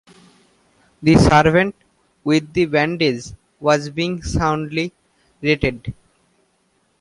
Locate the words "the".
1.03-1.15, 2.53-2.65